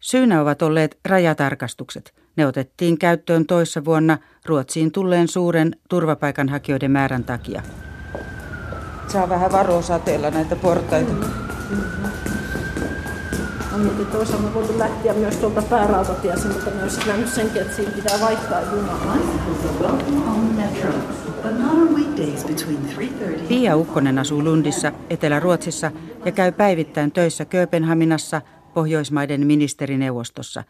Syynä 0.00 0.42
ovat 0.42 0.62
olleet 0.62 0.98
rajatarkastukset. 1.04 2.14
Ne 2.38 2.46
otettiin 2.46 2.98
käyttöön 2.98 3.46
toissa 3.46 3.84
vuonna 3.84 4.18
Ruotsiin 4.46 4.92
tulleen 4.92 5.28
suuren 5.28 5.76
turvapaikanhakijoiden 5.88 6.90
määrän 6.90 7.24
takia. 7.24 7.62
Saa 9.08 9.28
vähän 9.28 9.52
varoa 9.52 9.82
sateella 9.82 10.30
näitä 10.30 10.56
portaita. 10.56 11.12
On 13.74 13.80
mietin, 13.80 14.02
että 14.02 14.18
olisimme 14.18 14.54
voitu 14.54 14.78
lähteä 14.78 15.14
myös 15.14 15.36
tuolta 15.36 15.62
päärautatiestä, 15.62 16.48
mutta 16.48 16.70
myös 16.70 17.06
nähnyt 17.06 17.28
senkin, 17.28 17.62
että 17.62 17.76
siinä 17.76 17.92
pitää 17.92 18.20
vaihtaa 18.20 18.60
junaa. 18.60 19.16
Pia 23.48 23.76
Ukkonen 23.76 24.18
asuu 24.18 24.44
Lundissa, 24.44 24.92
Etelä-Ruotsissa 25.10 25.90
ja 26.24 26.32
käy 26.32 26.52
päivittäin 26.52 27.12
töissä 27.12 27.44
Kööpenhaminassa– 27.44 28.42
Pohjoismaiden 28.74 29.46
ministerineuvostossa. 29.46 30.64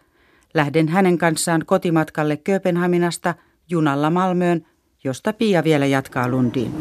Lähden 0.54 0.88
hänen 0.88 1.18
kanssaan 1.18 1.62
kotimatkalle 1.66 2.36
Kööpenhaminasta 2.36 3.34
junalla 3.70 4.10
Malmöön, 4.10 4.66
josta 5.04 5.32
Pia 5.32 5.64
vielä 5.64 5.86
jatkaa 5.86 6.28
Lundiin. 6.28 6.74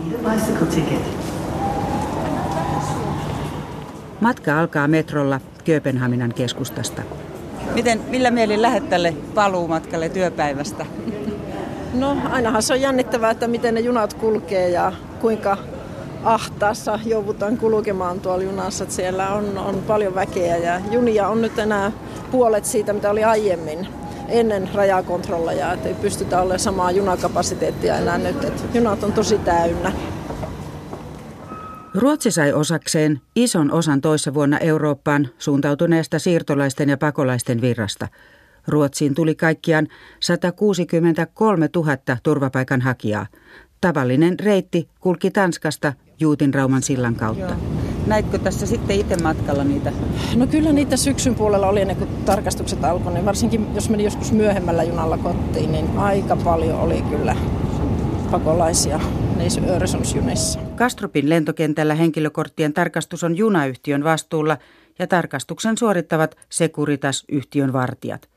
Matka 4.21 4.59
alkaa 4.59 4.87
metrolla 4.87 5.41
Kööpenhaminan 5.65 6.33
keskustasta. 6.33 7.01
Miten, 7.73 8.01
millä 8.09 8.31
mielin 8.31 8.61
lähdet 8.61 8.89
tälle 8.89 9.13
paluumatkalle 9.35 10.09
työpäivästä? 10.09 10.85
No 11.93 12.17
ainahan 12.31 12.63
se 12.63 12.73
on 12.73 12.81
jännittävää, 12.81 13.31
että 13.31 13.47
miten 13.47 13.73
ne 13.73 13.79
junat 13.79 14.13
kulkee 14.13 14.69
ja 14.69 14.91
kuinka 15.21 15.57
ahtaassa 16.33 16.99
joudutaan 17.05 17.57
kulkemaan 17.57 18.19
tuolla 18.19 18.43
junassa. 18.43 18.83
Että 18.83 18.95
siellä 18.95 19.33
on, 19.33 19.57
on 19.57 19.83
paljon 19.87 20.15
väkeä 20.15 20.57
ja 20.57 20.81
junia 20.91 21.27
on 21.27 21.41
nyt 21.41 21.59
enää 21.59 21.91
puolet 22.31 22.65
siitä, 22.65 22.93
mitä 22.93 23.09
oli 23.09 23.23
aiemmin 23.23 23.87
ennen 24.27 24.69
rajakontrolleja, 24.73 25.73
että 25.73 25.87
ei 25.87 25.95
pystytä 25.95 26.41
olemaan 26.41 26.59
samaa 26.59 26.91
junakapasiteettia 26.91 27.97
enää 27.97 28.17
nyt, 28.17 28.43
että 28.43 28.63
junat 28.73 29.03
on 29.03 29.13
tosi 29.13 29.37
täynnä. 29.37 29.91
Ruotsi 31.95 32.31
sai 32.31 32.53
osakseen 32.53 33.21
ison 33.35 33.71
osan 33.71 34.01
toissa 34.01 34.33
vuonna 34.33 34.57
Eurooppaan 34.59 35.27
suuntautuneesta 35.37 36.19
siirtolaisten 36.19 36.89
ja 36.89 36.97
pakolaisten 36.97 37.61
virrasta. 37.61 38.07
Ruotsiin 38.67 39.15
tuli 39.15 39.35
kaikkiaan 39.35 39.87
163 40.19 41.69
000 41.75 41.97
turvapaikanhakijaa. 42.23 43.25
Tavallinen 43.81 44.39
reitti 44.39 44.89
kulki 44.99 45.31
Tanskasta 45.31 45.93
Juutinrauman 46.19 46.81
sillan 46.81 47.15
kautta. 47.15 47.43
Joo. 47.43 47.77
Näitkö 48.07 48.37
tässä 48.37 48.65
sitten 48.65 48.99
itse 48.99 49.17
matkalla 49.23 49.63
niitä? 49.63 49.91
No 50.35 50.47
kyllä 50.47 50.71
niitä 50.71 50.97
syksyn 50.97 51.35
puolella 51.35 51.67
oli 51.67 51.81
ennen 51.81 51.97
kuin 51.97 52.09
tarkastukset 52.25 52.83
alkoi, 52.83 53.13
niin 53.13 53.25
varsinkin 53.25 53.75
jos 53.75 53.89
meni 53.89 54.03
joskus 54.03 54.31
myöhemmällä 54.31 54.83
junalla 54.83 55.17
kotiin, 55.17 55.71
niin 55.71 55.97
aika 55.97 56.35
paljon 56.35 56.79
oli 56.79 57.01
kyllä 57.01 57.35
pakolaisia 58.31 58.99
niissä 59.37 59.61
Öresundsjunissa. 59.69 60.59
Kastrupin 60.75 61.29
lentokentällä 61.29 61.95
henkilökorttien 61.95 62.73
tarkastus 62.73 63.23
on 63.23 63.37
junayhtiön 63.37 64.03
vastuulla 64.03 64.57
ja 64.99 65.07
tarkastuksen 65.07 65.77
suorittavat 65.77 66.35
Securitas-yhtiön 66.49 67.73
vartijat. 67.73 68.29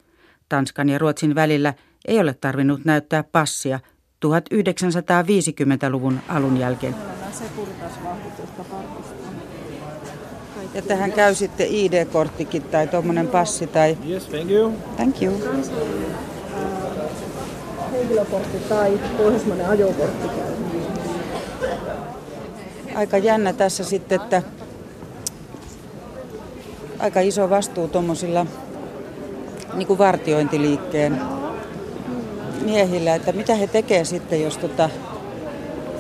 Tanskan 0.49 0.89
ja 0.89 0.99
Ruotsin 0.99 1.35
välillä 1.35 1.75
ei 2.09 2.21
ole 2.21 2.35
tarvinnut 2.35 2.85
näyttää 2.85 3.23
passia 3.23 3.81
1950-luvun 4.27 6.21
alun 6.29 6.57
jälkeen. 6.57 6.95
Ja 10.75 10.83
tähän 10.83 11.13
käy 11.13 11.35
sitten 11.35 11.67
ID-korttikin 11.67 12.63
tai 12.63 12.87
tuommoinen 12.87 13.29
passi 13.29 13.67
tai... 13.67 13.99
Yes, 14.09 14.27
thank 14.27 14.51
you. 14.51 14.73
Thank 14.97 15.23
you. 15.23 15.35
Henkilökortti 17.93 18.59
tai 18.69 19.01
pohjoismainen 19.17 19.69
ajokortti. 19.69 20.29
Aika 22.95 23.19
jännä 23.19 23.53
tässä 23.53 23.85
sitten, 23.85 24.21
että 24.21 24.43
aika 26.99 27.21
iso 27.21 27.51
vastuu 27.51 27.89
tuommoisilla 27.89 28.47
niin 29.75 29.87
kuin 29.87 29.99
vartiointiliikkeen 29.99 31.21
miehillä, 32.61 33.15
että 33.15 33.33
mitä 33.33 33.55
he 33.55 33.67
tekevät 33.67 34.07
sitten, 34.07 34.43
jos 34.43 34.59
tota, 34.59 34.91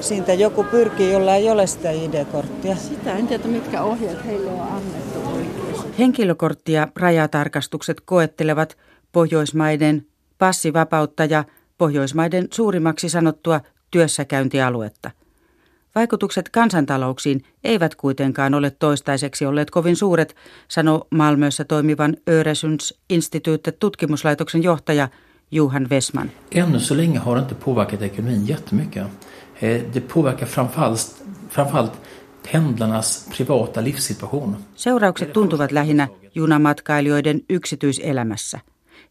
siitä 0.00 0.34
joku 0.34 0.64
pyrkii, 0.64 1.12
jolla 1.12 1.34
ei 1.34 1.50
ole 1.50 1.66
sitä 1.66 1.90
ID-korttia. 1.90 2.76
Sitä 2.76 3.12
en 3.12 3.26
tiedä, 3.26 3.44
mitkä 3.44 3.82
ohjeet 3.82 4.24
heille 4.24 4.50
on 4.50 4.60
annettu 4.60 5.18
oikein. 5.18 5.94
Henkilökortti- 5.98 6.72
ja 6.72 6.88
rajatarkastukset 6.96 8.00
koettelevat 8.00 8.76
Pohjoismaiden 9.12 10.06
passivapautta 10.38 11.24
ja 11.24 11.44
Pohjoismaiden 11.78 12.48
suurimmaksi 12.50 13.08
sanottua 13.08 13.60
työssäkäyntialuetta. 13.90 15.10
Vaikutukset 15.94 16.48
kansantalouksiin 16.48 17.42
eivät 17.64 17.94
kuitenkaan 17.94 18.54
ole 18.54 18.70
toistaiseksi 18.70 19.46
olleet 19.46 19.70
kovin 19.70 19.96
suuret, 19.96 20.36
sanoo 20.68 21.06
Malmössä 21.10 21.64
toimivan 21.64 22.16
Öresunds 22.28 22.94
instituutte 23.08 23.72
tutkimuslaitoksen 23.72 24.62
johtaja 24.62 25.08
Johan 25.50 25.86
Westman. 25.90 26.30
Ännu 26.50 26.80
så 26.80 26.94
länge 26.94 27.18
har 27.18 27.36
det 27.36 27.42
inte 27.42 27.54
påverkat 27.54 28.02
ekonomin 28.02 28.46
jättemycket. 28.46 29.06
Eh, 29.60 29.82
det 29.92 30.00
påverkar 30.00 30.46
framförallt, 30.46 31.22
framförallt 31.48 31.92
pendlarnas 32.52 33.28
privata 33.36 33.80
livssituation. 33.80 34.56
Seuraukset 34.74 35.32
tuntuvat 35.32 35.72
lähinnä 35.72 36.08
junamatkailijoiden 36.34 37.40
yksityiselämässä. 37.48 38.60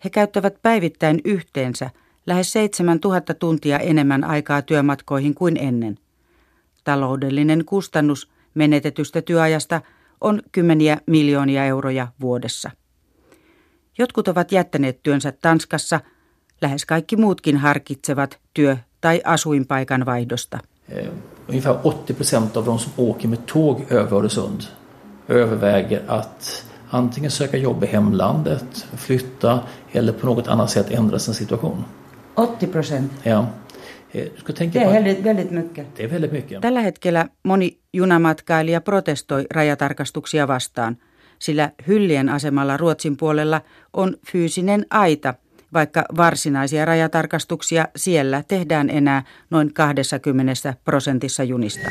He 0.03 0.09
käyttävät 0.09 0.61
päivittäin 0.61 1.21
yhteensä 1.25 1.89
lähes 2.25 2.51
7000 2.51 3.33
tuntia 3.33 3.79
enemmän 3.79 4.23
aikaa 4.23 4.61
työmatkoihin 4.61 5.35
kuin 5.35 5.57
ennen. 5.57 5.97
Taloudellinen 6.83 7.65
kustannus 7.65 8.31
menetetystä 8.53 9.21
työajasta 9.21 9.81
on 10.21 10.41
kymmeniä 10.51 10.97
miljoonia 11.05 11.65
euroja 11.65 12.07
vuodessa. 12.21 12.71
Jotkut 13.97 14.27
ovat 14.27 14.51
jättäneet 14.51 15.03
työnsä 15.03 15.31
Tanskassa, 15.31 15.99
lähes 16.61 16.85
kaikki 16.85 17.15
muutkin 17.15 17.57
harkitsevat 17.57 18.39
työ- 18.53 18.77
tai 19.01 19.21
asuinpaikan 19.23 20.05
vaihdosta. 20.05 20.59
Eh, 20.89 21.07
ungefär 21.47 21.77
80 21.83 22.13
procent 22.13 22.57
av 22.57 22.65
de 22.65 22.79
som 22.79 22.91
åker 22.97 23.27
med 23.27 23.45
tåg 23.45 23.85
över 23.89 24.17
Öresund 24.17 24.61
överväger 25.27 26.01
att 26.07 26.65
antingen 26.89 27.31
söka 27.31 27.57
jobb 27.57 27.83
i 27.83 27.87
hemlandet, 27.87 28.87
flytta 28.97 29.59
eller 29.91 30.13
på 30.13 30.25
något 30.25 30.47
annat 30.47 30.69
sätt 30.69 30.91
ändra 30.91 31.19
sin 31.19 31.33
situation. 31.33 31.85
80 32.35 32.67
procent? 32.67 33.11
Ja. 33.23 33.47
Eh, 34.11 34.25
det 34.57 34.73
väldigt, 34.73 35.19
väldigt 35.19 35.51
mycket. 35.51 35.87
Det 35.95 36.03
är 36.03 36.07
väldigt 36.07 36.31
mycket. 36.31 36.61
Tällä 36.61 36.81
hetkellä 36.81 37.27
moni 37.43 37.77
junamatkailija 37.93 38.81
protestoi 38.81 39.45
rajatarkastuksia 39.51 40.47
vastaan, 40.47 40.97
sillä 41.39 41.71
Hyllien 41.87 42.29
asemalla 42.29 42.77
Ruotsin 42.77 43.17
puolella 43.17 43.61
on 43.93 44.15
fyysinen 44.31 44.85
aita– 44.89 45.33
vaikka 45.73 46.05
varsinaisia 46.17 46.85
rajatarkastuksia 46.85 47.87
siellä 47.95 48.43
tehdään 48.47 48.89
enää 48.89 49.23
noin 49.49 49.73
20 49.73 50.73
prosentissa 50.85 51.43
junista. 51.43 51.89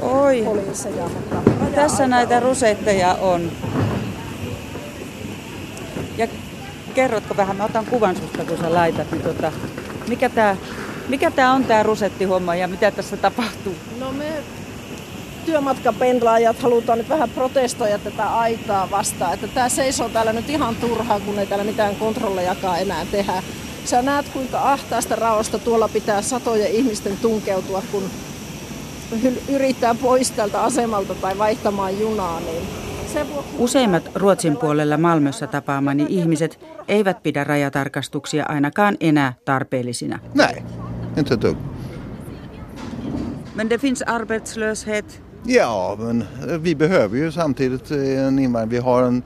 Oi, 0.00 0.44
tässä 1.74 2.06
näitä 2.06 2.40
rusetteja 2.40 3.14
on. 3.14 3.52
Ja 6.16 6.28
kerrotko 6.94 7.36
vähän, 7.36 7.56
mä 7.56 7.64
otan 7.64 7.86
kuvan 7.86 8.16
susta 8.16 8.44
kun 8.44 8.58
sä 8.58 8.74
laitat, 8.74 9.12
niin 9.12 9.22
tota, 9.22 9.52
mikä 10.08 10.28
tää, 10.28 10.56
mikä 11.08 11.30
tää 11.30 11.52
on 11.52 11.64
tää 11.64 11.82
rusettihomma 11.82 12.54
ja 12.54 12.68
mitä 12.68 12.90
tässä 12.90 13.16
tapahtuu? 13.16 13.74
No 13.98 14.12
me 14.12 14.32
työmatkapenlaajat 15.46 16.58
halutaan 16.58 16.98
nyt 16.98 17.08
vähän 17.08 17.30
protestoida 17.30 17.98
tätä 17.98 18.36
aitaa 18.36 18.90
vastaan. 18.90 19.34
Että 19.34 19.48
tämä 19.48 19.68
seisoo 19.68 20.08
täällä 20.08 20.32
nyt 20.32 20.50
ihan 20.50 20.76
turhaan, 20.76 21.20
kun 21.20 21.38
ei 21.38 21.46
täällä 21.46 21.64
mitään 21.64 21.96
kontrollejakaan 21.96 22.80
enää 22.80 23.06
tehdä. 23.10 23.42
Sä 23.84 24.02
näet, 24.02 24.28
kuinka 24.28 24.72
ahtaasta 24.72 25.16
raosta 25.16 25.58
tuolla 25.58 25.88
pitää 25.88 26.22
satojen 26.22 26.70
ihmisten 26.70 27.16
tunkeutua, 27.22 27.82
kun 27.92 28.02
yrittää 29.48 29.94
pois 29.94 30.30
tältä 30.30 30.62
asemalta 30.62 31.14
tai 31.14 31.38
vaihtamaan 31.38 32.00
junaa. 32.00 32.40
Niin 32.40 32.68
Useimmat 33.58 34.10
Ruotsin 34.14 34.56
puolella 34.56 34.96
Malmössä 34.96 35.46
tapaamani 35.46 36.06
ihmiset 36.08 36.60
eivät 36.88 37.22
pidä 37.22 37.44
rajatarkastuksia 37.44 38.44
ainakaan 38.48 38.96
enää 39.00 39.32
tarpeellisina. 39.44 40.18
Inte 41.16 41.38
dugg. 41.42 41.58
Men 43.54 43.70
det 43.70 43.80
finns 43.80 44.02
arbetslöshet 44.02 45.22
Ja, 45.44 45.96
men 45.98 46.24
vi 46.62 46.74
behöver 46.74 47.16
ju 47.16 47.32
samtidigt 47.32 47.90
eh, 47.90 48.26
en 48.26 48.38
invandring. 48.38 48.70
Vi 48.70 48.78
har 48.78 49.02
en 49.02 49.22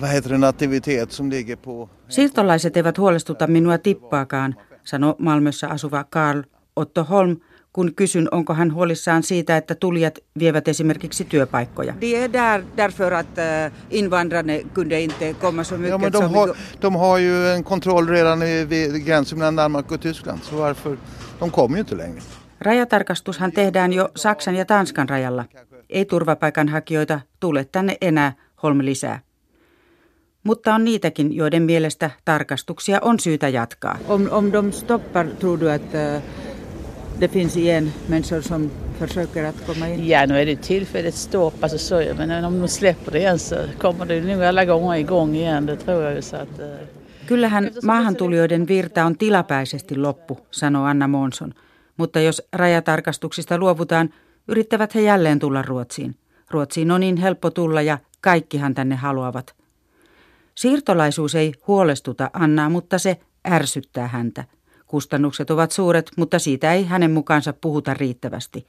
vad 0.00 0.10
heter 0.10 0.30
det, 0.30 0.38
nativitet 0.38 1.12
som 1.12 1.30
ligger 1.30 1.56
på... 1.56 1.88
Siirtolaiset 2.08 2.76
eivät 2.76 2.98
huolestuta 2.98 3.46
minua 3.46 3.78
tippaakaan, 3.78 4.54
sanoi 4.84 5.14
Malmössä 5.18 5.68
asuva 5.68 6.04
Karl 6.04 6.42
Otto 6.76 7.04
Holm, 7.04 7.36
kun 7.72 7.94
kysyn, 7.94 8.28
onko 8.30 8.54
hän 8.54 8.74
huolissaan 8.74 9.22
siitä, 9.22 9.56
että 9.56 9.74
tulijat 9.74 10.18
vievät 10.38 10.68
esimerkiksi 10.68 11.24
työpaikkoja. 11.24 11.94
De 12.00 12.16
är 12.16 12.32
där 12.32 12.62
därför 12.76 13.12
att 13.12 13.38
eh, 13.38 13.72
invandrarna 13.90 14.52
kunde 14.74 15.00
inte 15.00 15.34
komma 15.34 15.64
så 15.64 15.74
mycket 15.74 15.90
ja, 15.90 15.98
men 15.98 16.12
de, 16.12 16.34
har, 16.34 16.56
de 16.80 16.94
har 16.96 17.18
ju 17.18 17.48
en 17.48 17.64
kontroll 17.64 18.08
redan 18.08 18.40
vid 18.68 19.04
gränsen 19.04 19.38
mellan 19.38 19.56
Danmark 19.56 19.92
och 19.92 20.00
Tyskland, 20.00 20.40
så 20.42 20.56
varför? 20.56 20.96
De 21.38 21.50
kommer 21.50 21.76
ju 21.76 21.80
inte 21.80 21.94
längre. 21.94 22.20
Rajatarkastushan 22.60 23.52
tehdään 23.52 23.92
jo 23.92 24.08
Saksan 24.16 24.54
ja 24.54 24.64
Tanskan 24.64 25.08
rajalla. 25.08 25.44
Ei 25.90 26.04
turvapaikanhakijoita 26.04 27.20
tule 27.40 27.66
tänne 27.72 27.96
enää 28.00 28.32
holme 28.62 28.84
lisää. 28.84 29.20
Mutta 30.42 30.74
on 30.74 30.84
niitäkin, 30.84 31.36
joiden 31.36 31.62
mielestä 31.62 32.10
tarkastuksia 32.24 32.98
on 33.02 33.20
syytä 33.20 33.48
jatkaa. 33.48 33.98
Om, 34.08 34.28
om 34.30 34.52
de 34.52 34.72
stoppar, 34.72 35.26
tror 35.26 35.60
du 35.60 35.68
att 35.68 35.82
uh, 35.82 36.22
det 37.20 37.30
finns 37.30 37.56
igen 37.56 37.92
människor 38.08 38.42
som 38.42 38.70
försöker 38.98 39.44
att 39.44 39.66
komma 39.66 39.86
in? 39.86 40.08
Ja, 40.08 40.26
nu 40.26 40.40
är 40.40 40.46
det 40.46 40.56
tillfälligt 40.56 41.14
stopp, 41.14 41.54
alltså 41.62 41.78
så, 41.78 41.94
men 42.16 42.44
om 42.44 42.60
de 42.60 42.68
släpper 42.68 43.12
det 43.12 43.18
igen 43.18 43.38
så 43.38 43.56
kommer 43.78 44.06
det 44.06 44.20
nog 44.20 44.42
alla 44.42 44.64
gånger 44.64 44.96
igång 44.96 45.36
igen, 45.36 45.66
det 45.66 45.76
tror 45.76 46.02
jag 46.02 46.14
ju 46.14 46.22
så 46.22 46.36
att... 46.36 46.60
Uh... 46.60 46.66
Kyllähän 47.28 47.70
maahantulijoiden 47.82 48.66
virta 48.66 49.06
on 49.06 49.16
tilapäisesti 49.16 49.96
loppu, 49.96 50.38
sanoo 50.50 50.84
Anna 50.84 51.08
Monson– 51.08 51.54
mutta 52.00 52.20
jos 52.20 52.42
rajatarkastuksista 52.52 53.58
luovutaan, 53.58 54.10
yrittävät 54.48 54.94
he 54.94 55.00
jälleen 55.00 55.38
tulla 55.38 55.62
Ruotsiin. 55.62 56.14
Ruotsiin 56.50 56.90
on 56.90 57.00
niin 57.00 57.16
helppo 57.16 57.50
tulla 57.50 57.82
ja 57.82 57.98
kaikkihan 58.20 58.74
tänne 58.74 58.96
haluavat. 58.96 59.54
Siirtolaisuus 60.54 61.34
ei 61.34 61.52
huolestuta 61.66 62.30
Annaa, 62.32 62.70
mutta 62.70 62.98
se 62.98 63.20
ärsyttää 63.50 64.08
häntä. 64.08 64.44
Kustannukset 64.86 65.50
ovat 65.50 65.72
suuret, 65.72 66.10
mutta 66.16 66.38
siitä 66.38 66.72
ei 66.72 66.84
hänen 66.84 67.10
mukaansa 67.10 67.52
puhuta 67.52 67.94
riittävästi. 67.94 68.66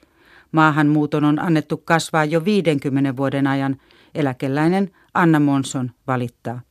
Maahanmuuton 0.52 1.24
on 1.24 1.40
annettu 1.40 1.78
kasvaa 1.78 2.26
jo 2.26 2.46
50 2.46 3.16
vuoden 3.18 3.48
ajan. 3.48 3.78
Eläkeläinen 4.16 4.92
Anna 5.14 5.40
Monson 5.40 5.92
valittaa. 6.08 6.62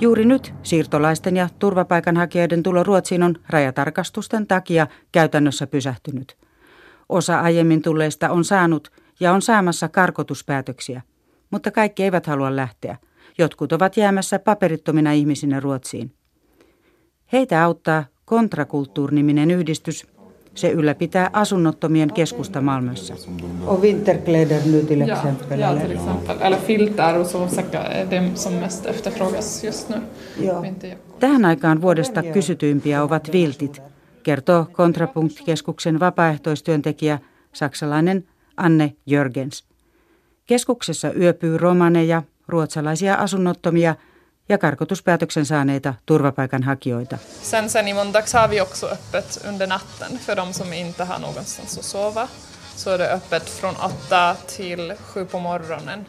Juuri 0.00 0.24
nyt 0.24 0.54
siirtolaisten 0.62 1.36
ja 1.36 1.48
turvapaikanhakijoiden 1.58 2.62
tulo 2.62 2.82
Ruotsiin 2.82 3.22
on 3.22 3.34
rajatarkastusten 3.48 4.46
takia 4.46 4.86
käytännössä 5.12 5.66
pysähtynyt. 5.66 6.36
Osa 7.08 7.40
aiemmin 7.40 7.82
tulleista 7.82 8.30
on 8.30 8.44
saanut 8.44 8.92
ja 9.20 9.32
on 9.32 9.42
saamassa 9.42 9.88
karkotuspäätöksiä. 9.88 11.02
mutta 11.50 11.70
kaikki 11.70 12.04
eivät 12.04 12.26
halua 12.26 12.56
lähteä. 12.56 12.96
Jotkut 13.38 13.72
ovat 13.72 13.96
jäämässä 13.96 14.38
paperittomina 14.38 15.12
ihmisinä 15.12 15.60
Ruotsiin. 15.60 16.14
Heitä 17.32 17.64
auttaa 17.64 18.04
Kontrakulttuurniminen 18.24 19.50
yhdistys. 19.50 20.06
Se 20.56 20.70
ylläpitää 20.70 21.30
asunnottomien 21.32 22.12
keskusta 22.12 22.60
Malmössä. 22.60 23.14
Och 23.66 23.82
vinterkläder 23.82 24.60
nu 24.66 24.82
till 24.82 25.00
exempel. 25.00 25.60
ja 25.60 25.76
till 25.76 25.90
exempel. 25.90 26.36
Eller 26.40 26.58
filtar 26.58 27.18
och 27.18 27.26
så 27.26 27.48
säkert 27.48 27.74
är 27.74 28.06
det 28.10 28.30
som 28.34 28.54
mest 28.54 28.86
efterfrågas 28.86 29.64
just 29.64 29.88
nu. 29.88 29.96
Tähän 31.18 31.44
aikaan 31.44 31.82
vuodesta 31.82 32.22
kysytyimpiä 32.22 33.02
ovat 33.02 33.32
viltit, 33.32 33.82
kertoo 34.22 34.66
Kontrapunkt-keskuksen 34.72 36.00
vapaaehtoistyöntekijä 36.00 37.18
saksalainen 37.52 38.24
Anne 38.56 38.92
Jörgens. 39.06 39.64
Keskuksessa 40.46 41.12
yöpyy 41.12 41.58
romaneja, 41.58 42.22
ruotsalaisia 42.48 43.14
asunnottomia 43.14 43.94
ja 44.48 44.58
karkotuspäätöksen 44.58 45.46
saaneita 45.46 45.94
turvapaikanhakijoita. 46.06 47.18
Sen, 47.42 47.70
sen 47.70 47.88
i 47.88 47.94
måndags 47.94 48.32
har 48.32 48.50
vi 48.50 48.60
också 48.60 48.86
öppet 48.86 49.46
under 49.48 49.66
natten 49.66 50.18
för 50.18 50.36
de 50.36 50.52
som 50.52 50.72
inte 50.72 51.04
har 51.04 51.18
någonstans 51.18 51.78
att 51.78 51.84
sova. 51.84 52.28
Så 52.76 52.90
är 52.90 52.98
det 52.98 53.12
öppet 53.12 53.50
från 53.50 53.74
8 53.76 54.36
till 54.56 54.94
7 55.00 55.24
på 55.24 55.38
morgonen 55.38 56.04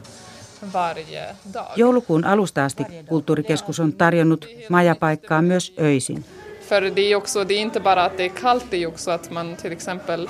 varje 0.61 1.35
dag. 1.43 1.71
Joulukuun 1.75 2.25
alusta 2.25 2.65
asti 2.65 2.83
kulttuurikeskus 3.09 3.79
on 3.79 3.91
tarjonnut 3.91 4.45
majapaikkaa 4.69 5.41
myös 5.41 5.71
öisin. 5.77 6.23
För 6.67 6.81
det 6.81 7.01
är 7.01 7.15
också, 7.15 7.43
det 7.43 7.53
är 7.53 7.61
inte 7.61 7.79
bara 7.79 8.05
att 8.05 8.17
det 8.17 8.25
är 8.25 8.29
kallt, 8.29 8.65
det 8.69 8.83
är 8.83 8.87
också 8.87 9.11
att 9.11 9.31
man 9.31 9.55
till 9.55 9.71
exempel 9.71 10.29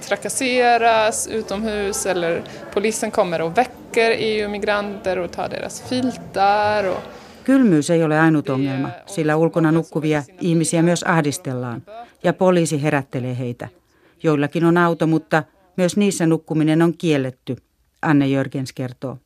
trakasseras 0.00 1.28
utomhus 1.28 2.06
eller 2.06 2.42
polisen 2.74 3.10
kommer 3.10 3.40
och 3.40 3.58
väcker 3.58 4.10
EU-migranter 4.18 5.18
och 5.18 5.32
tar 5.32 5.48
deras 5.48 5.82
filtar. 5.88 6.84
Och 6.84 7.02
Kylmyys 7.50 7.90
ei 7.90 8.04
ole 8.04 8.20
ainut 8.20 8.48
ongelma, 8.48 8.88
sillä 9.06 9.36
ulkona 9.36 9.72
nukkuvia 9.72 10.22
ihmisiä 10.40 10.82
myös 10.82 11.02
ahdistellaan 11.02 11.82
ja 12.22 12.32
poliisi 12.32 12.82
herättelee 12.82 13.38
heitä. 13.38 13.68
Joillakin 14.22 14.64
on 14.64 14.76
auto, 14.76 15.06
mutta 15.06 15.42
myös 15.76 15.96
niissä 15.96 16.26
nukkuminen 16.26 16.82
on 16.82 16.94
kielletty, 16.98 17.56
Anne 18.02 18.28
Jörgens 18.28 18.72
kertoo. 18.72 19.18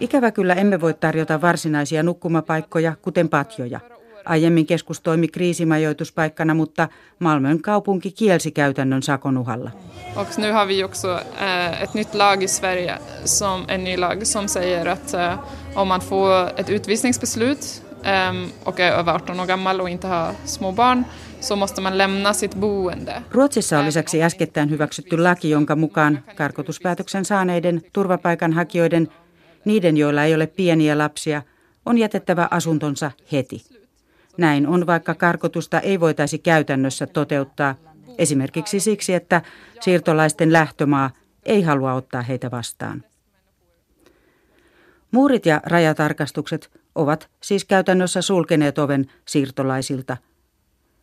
Ikävä 0.00 0.30
kyllä 0.30 0.54
emme 0.54 0.80
voi 0.80 0.94
tarjota 0.94 1.40
varsinaisia 1.40 2.02
nukkumapaikkoja, 2.02 2.96
kuten 3.02 3.28
patjoja. 3.28 3.80
Aiemmin 4.24 4.66
keskus 4.66 5.00
toimi 5.00 5.28
kriisimajoituspaikkana, 5.28 6.54
mutta 6.54 6.88
Malmön 7.18 7.62
kaupunki 7.62 8.10
kielsi 8.10 8.50
käytännön 8.50 9.02
sakonuhalla. 9.02 9.70
Och 10.16 10.38
nu 10.38 10.52
har 10.52 10.66
vi 10.66 10.84
också 10.84 11.20
eh, 11.40 11.82
ett 11.82 11.94
nytt 11.94 12.14
lag 12.14 12.42
i 12.42 12.48
Sverige, 12.48 12.98
som, 13.24 13.64
en 13.68 13.84
ny 13.84 13.96
lag 13.96 14.26
som 14.26 14.48
säger 14.48 14.86
att 14.86 15.14
eh, 15.14 15.38
om 15.74 15.88
man 15.88 16.00
får 16.00 16.60
ett 16.60 16.70
utvisningsbeslut 16.70 17.82
eh, 18.04 18.32
och 18.64 18.80
är 18.80 18.92
över 18.92 19.12
18 19.12 19.40
år 19.40 19.46
gammal 19.46 19.80
och 19.80 19.90
inte 19.90 20.06
har 20.06 20.34
små 20.44 20.72
barn 20.72 21.04
så 21.40 21.56
måste 21.56 21.80
man 21.80 21.98
lämna 21.98 22.32
sitt 22.32 22.54
boende. 22.54 23.22
Ruotsissa 23.30 23.78
on 23.78 23.84
lisäksi 23.84 24.22
äskettäin 24.22 24.70
hyväksytty 24.70 25.18
laki, 25.18 25.50
jonka 25.50 25.76
mukaan 25.76 26.24
karkotuspäätöksen 26.36 27.24
saaneiden 27.24 27.82
turvapaikanhakijoiden, 27.92 29.08
niiden 29.64 29.96
joilla 29.96 30.24
ei 30.24 30.34
ole 30.34 30.46
pieniä 30.46 30.98
lapsia, 30.98 31.42
on 31.86 31.98
jätettävä 31.98 32.48
asuntonsa 32.50 33.10
heti. 33.32 33.69
Näin 34.40 34.66
on, 34.66 34.86
vaikka 34.86 35.14
karkotusta 35.14 35.80
ei 35.80 36.00
voitaisi 36.00 36.38
käytännössä 36.38 37.06
toteuttaa, 37.06 37.74
esimerkiksi 38.18 38.80
siksi, 38.80 39.14
että 39.14 39.42
siirtolaisten 39.80 40.52
lähtömaa 40.52 41.10
ei 41.42 41.62
halua 41.62 41.94
ottaa 41.94 42.22
heitä 42.22 42.50
vastaan. 42.50 43.04
Muurit 45.10 45.46
ja 45.46 45.60
rajatarkastukset 45.66 46.70
ovat 46.94 47.30
siis 47.42 47.64
käytännössä 47.64 48.22
sulkeneet 48.22 48.78
oven 48.78 49.06
siirtolaisilta. 49.28 50.16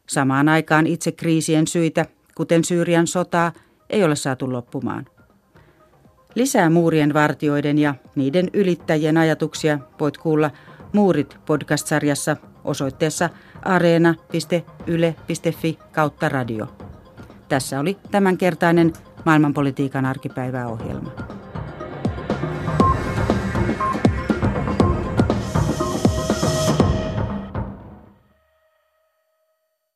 Samaan 0.10 0.50
aikaan 0.50 0.88
itse 0.88 1.12
kriisien 1.12 1.67
syitä, 1.67 2.06
kuten 2.36 2.63
Syyrian 2.63 3.08
sotaa, 3.08 3.52
ei 3.89 4.04
ole 4.04 4.15
saatu 4.15 4.52
loppumaan. 4.52 5.06
Lisää 6.36 6.69
muurien 6.69 7.13
vartioiden 7.13 7.78
ja 7.78 7.95
niiden 8.15 8.50
ylittäjien 8.54 9.17
ajatuksia 9.17 9.80
voit 10.00 10.17
kuulla 10.17 10.52
Muurit 10.93 11.38
podcast-sarjassa 11.45 12.38
osoitteessa 12.67 13.30
areena.yle.fi 13.65 14.19
kautta 15.91 16.30
radio. 16.30 16.67
Tässä 17.49 17.80
oli 17.80 17.97
tämänkertainen 18.12 18.93
maailmanpolitiikan 19.25 20.06
arkipäiväohjelma. 20.06 21.37